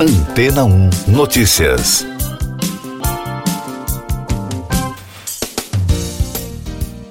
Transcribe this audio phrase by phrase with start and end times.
[0.00, 2.06] Antena 1 Notícias.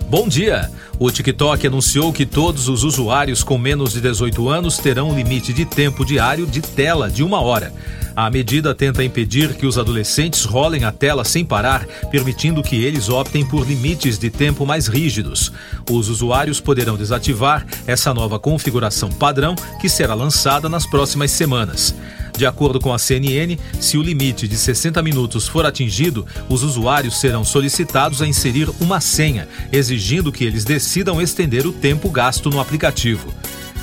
[0.10, 0.72] Bom dia.
[0.98, 5.52] O TikTok anunciou que todos os usuários com menos de 18 anos terão um limite
[5.52, 7.74] de tempo diário de tela de uma hora.
[8.16, 13.10] A medida tenta impedir que os adolescentes rolem a tela sem parar, permitindo que eles
[13.10, 15.52] optem por limites de tempo mais rígidos.
[15.92, 21.94] Os usuários poderão desativar essa nova configuração padrão que será lançada nas próximas semanas.
[22.38, 27.20] De acordo com a CNN, se o limite de 60 minutos for atingido, os usuários
[27.20, 32.62] serão solicitados a inserir uma senha, exigindo que eles decidam estender o tempo gasto no
[32.62, 33.34] aplicativo.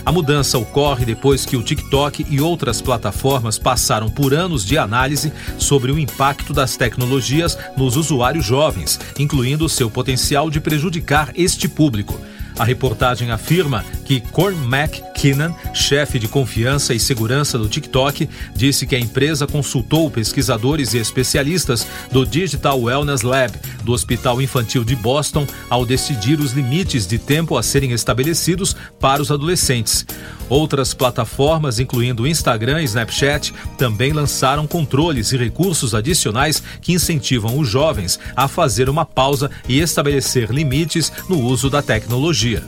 [0.07, 5.33] A mudança ocorre depois que o TikTok e outras plataformas passaram por anos de análise
[5.59, 12.21] sobre o impacto das tecnologias nos usuários jovens, incluindo seu potencial de prejudicar este público.
[12.57, 18.95] A reportagem afirma que Corn McKinnon, chefe de confiança e segurança do TikTok, disse que
[18.95, 25.47] a empresa consultou pesquisadores e especialistas do Digital Wellness Lab do Hospital Infantil de Boston
[25.69, 30.07] ao decidir os limites de tempo a serem estabelecidos para os adolescentes.
[30.49, 37.69] Outras plataformas, incluindo Instagram e Snapchat, também lançaram controles e recursos adicionais que incentivam os
[37.69, 42.63] jovens a fazer uma pausa e estabelecer limites no uso da tecnologia.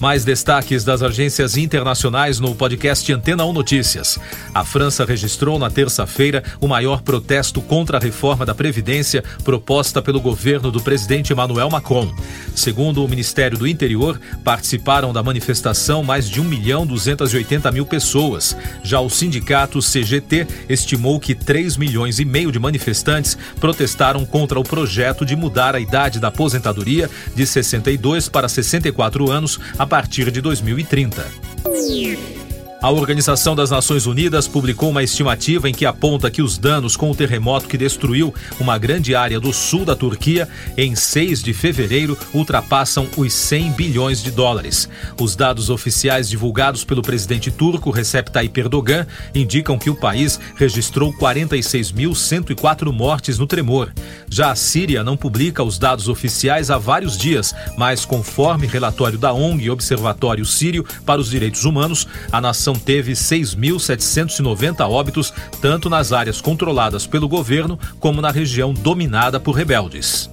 [0.00, 4.16] Mais destaques das agências internacionais no podcast Antena 1 Notícias.
[4.54, 10.20] A França registrou na terça-feira o maior protesto contra a reforma da Previdência proposta pelo
[10.20, 12.14] governo do presidente Emmanuel Macron.
[12.54, 18.56] Segundo o Ministério do Interior, participaram da manifestação mais de 1 milhão 280 mil pessoas.
[18.84, 24.64] Já o sindicato CGT estimou que 3 milhões e meio de manifestantes protestaram contra o
[24.64, 30.40] projeto de mudar a idade da aposentadoria de 62 para 64 anos a partir de
[30.40, 32.37] 2030.
[32.80, 37.10] A Organização das Nações Unidas publicou uma estimativa em que aponta que os danos com
[37.10, 42.16] o terremoto que destruiu uma grande área do sul da Turquia em 6 de fevereiro
[42.32, 44.88] ultrapassam os 100 bilhões de dólares.
[45.20, 51.12] Os dados oficiais divulgados pelo presidente turco Recep Tayyip Erdogan indicam que o país registrou
[51.14, 53.92] 46.104 mortes no tremor.
[54.30, 59.32] Já a Síria não publica os dados oficiais há vários dias, mas conforme relatório da
[59.32, 66.40] ONG Observatório Sírio para os Direitos Humanos, a nação teve 6.790 óbitos, tanto nas áreas
[66.40, 70.30] controladas pelo governo como na região dominada por rebeldes.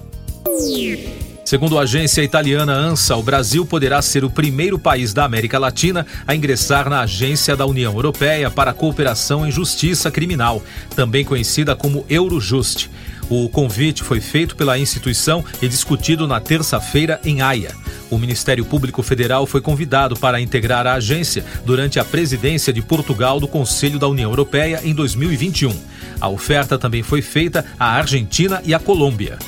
[1.46, 6.04] Segundo a agência italiana ANSA, o Brasil poderá ser o primeiro país da América Latina
[6.26, 10.60] a ingressar na Agência da União Europeia para a Cooperação em Justiça Criminal,
[10.96, 12.90] também conhecida como Eurojust.
[13.30, 17.72] O convite foi feito pela instituição e discutido na terça-feira em Haia.
[18.10, 23.40] O Ministério Público Federal foi convidado para integrar a agência durante a presidência de Portugal
[23.40, 25.74] do Conselho da União Europeia em 2021.
[26.20, 29.38] A oferta também foi feita à Argentina e à Colômbia.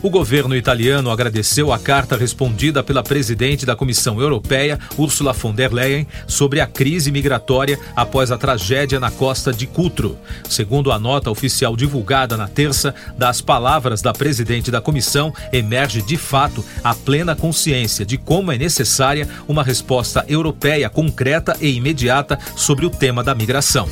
[0.00, 5.72] O governo italiano agradeceu a carta respondida pela presidente da Comissão Europeia, Ursula von der
[5.72, 10.16] Leyen, sobre a crise migratória após a tragédia na costa de Cutro.
[10.48, 16.16] Segundo a nota oficial divulgada na terça, das palavras da presidente da comissão, emerge de
[16.16, 22.86] fato a plena consciência de como é necessária uma resposta europeia concreta e imediata sobre
[22.86, 23.88] o tema da migração.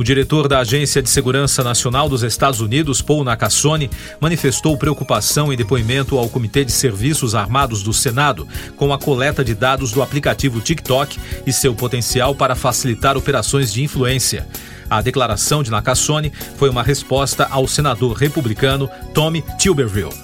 [0.00, 5.56] O diretor da Agência de Segurança Nacional dos Estados Unidos, Paul Nakasone, manifestou preocupação em
[5.58, 10.58] depoimento ao Comitê de Serviços Armados do Senado com a coleta de dados do aplicativo
[10.58, 14.48] TikTok e seu potencial para facilitar operações de influência.
[14.88, 20.14] A declaração de Nakasone foi uma resposta ao senador republicano Tommy Tuberville.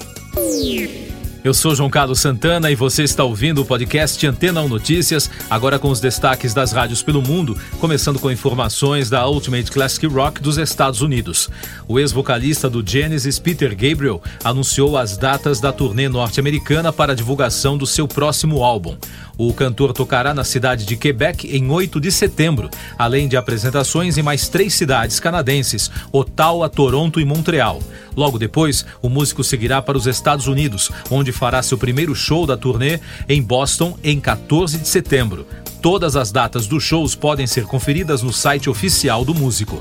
[1.46, 5.78] Eu sou João Carlos Santana e você está ouvindo o podcast Antena 1 Notícias, agora
[5.78, 10.58] com os destaques das rádios pelo mundo, começando com informações da Ultimate Classic Rock dos
[10.58, 11.48] Estados Unidos.
[11.86, 17.78] O ex-vocalista do Genesis, Peter Gabriel, anunciou as datas da turnê norte-americana para a divulgação
[17.78, 18.96] do seu próximo álbum.
[19.38, 24.22] O cantor tocará na cidade de Quebec em 8 de setembro, além de apresentações em
[24.22, 27.83] mais três cidades canadenses: Ottawa, Toronto e Montreal.
[28.16, 32.56] Logo depois, o músico seguirá para os Estados Unidos, onde fará seu primeiro show da
[32.56, 32.98] turnê
[33.28, 35.47] em Boston em 14 de setembro.
[35.83, 39.80] Todas as datas dos shows podem ser conferidas no site oficial do músico.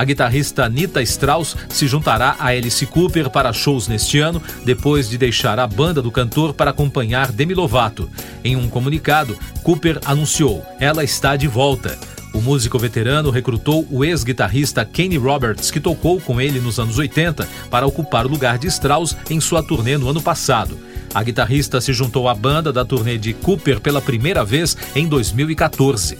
[0.00, 5.18] A guitarrista Nita Strauss se juntará a Alice Cooper para shows neste ano, depois de
[5.18, 8.08] deixar a banda do cantor para acompanhar Demi Lovato.
[8.42, 11.98] Em um comunicado, Cooper anunciou: ela está de volta.
[12.32, 17.46] O músico veterano recrutou o ex-guitarrista Kenny Roberts, que tocou com ele nos anos 80,
[17.68, 20.78] para ocupar o lugar de Strauss em sua turnê no ano passado.
[21.12, 26.16] A guitarrista se juntou à banda da turnê de Cooper pela primeira vez em 2014.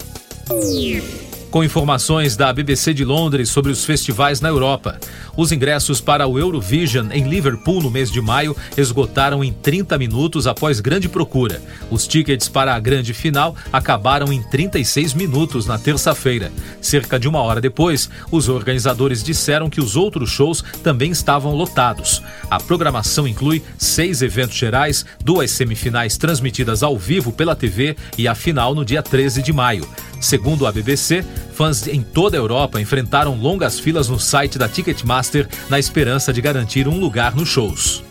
[1.51, 4.97] Com informações da BBC de Londres sobre os festivais na Europa.
[5.35, 10.47] Os ingressos para o Eurovision em Liverpool no mês de maio esgotaram em 30 minutos
[10.47, 11.61] após grande procura.
[11.91, 16.51] Os tickets para a grande final acabaram em 36 minutos na terça-feira.
[16.79, 22.23] Cerca de uma hora depois, os organizadores disseram que os outros shows também estavam lotados.
[22.49, 28.33] A programação inclui seis eventos gerais, duas semifinais transmitidas ao vivo pela TV e a
[28.33, 29.85] final no dia 13 de maio.
[30.21, 35.49] Segundo a BBC, fãs em toda a Europa enfrentaram longas filas no site da Ticketmaster
[35.67, 38.03] na esperança de garantir um lugar nos shows.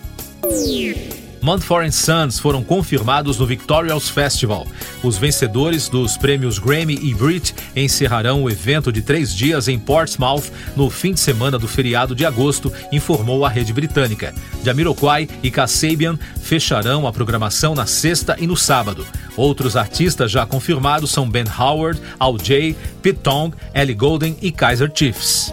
[1.42, 4.66] Mumford Sons foram confirmados no Victorious Festival.
[5.02, 10.50] Os vencedores dos prêmios Grammy e Brit encerrarão o evento de três dias em Portsmouth
[10.76, 14.34] no fim de semana do feriado de agosto, informou a rede britânica.
[14.64, 19.06] Jamiroquai e Kasabian fecharão a programação na sexta e no sábado.
[19.36, 24.90] Outros artistas já confirmados são Ben Howard, Al Jay, Pete Tong, Ellie Golden e Kaiser
[24.94, 25.52] Chiefs.